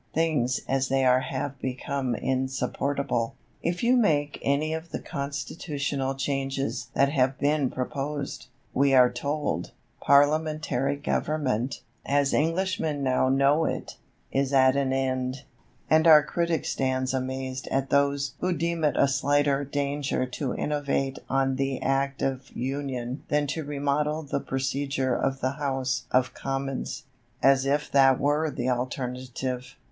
Things 0.15 0.61
as 0.67 0.87
they 0.89 1.05
are 1.05 1.19
have 1.19 1.59
become 1.59 2.15
insupportable. 2.15 3.35
If 3.61 3.83
you 3.83 3.95
make 3.95 4.39
any 4.41 4.73
of 4.73 4.89
the 4.89 4.97
constitutional 4.99 6.15
changes 6.15 6.87
that 6.95 7.09
have 7.09 7.37
been 7.37 7.69
proposed, 7.69 8.47
we 8.73 8.95
are 8.95 9.11
told, 9.11 9.73
parliamentary 9.99 10.95
government, 10.95 11.81
as 12.03 12.33
Englishmen 12.33 13.03
now 13.03 13.29
know 13.29 13.65
it, 13.65 13.97
is 14.31 14.53
at 14.53 14.75
an 14.75 14.91
end; 14.91 15.43
and 15.87 16.07
our 16.07 16.23
critic 16.23 16.65
stands 16.65 17.13
amazed 17.13 17.67
at 17.67 17.91
those 17.91 18.33
"who 18.39 18.53
deem 18.53 18.83
it 18.83 18.97
a 18.97 19.07
slighter 19.07 19.63
danger 19.63 20.25
to 20.25 20.55
innovate 20.55 21.19
on 21.29 21.57
the 21.57 21.79
Act 21.79 22.23
of 22.23 22.49
Union 22.57 23.21
than 23.27 23.45
to 23.45 23.63
remodel 23.63 24.23
the 24.23 24.39
procedure 24.39 25.13
of 25.13 25.41
the 25.41 25.51
House 25.51 26.05
of 26.09 26.33
Commons." 26.33 27.03
As 27.43 27.67
if 27.67 27.91
that 27.91 28.19
were 28.19 28.49
the 28.49 28.67
alternative. 28.67 29.75